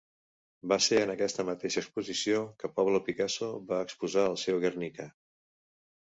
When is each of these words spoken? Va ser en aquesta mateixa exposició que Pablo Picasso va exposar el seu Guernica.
Va 0.71 0.77
ser 0.83 1.01
en 1.07 1.11
aquesta 1.15 1.43
mateixa 1.49 1.83
exposició 1.83 2.39
que 2.63 2.71
Pablo 2.79 3.01
Picasso 3.09 3.49
va 3.73 3.81
exposar 3.89 4.23
el 4.31 4.39
seu 4.45 4.63
Guernica. 4.65 5.07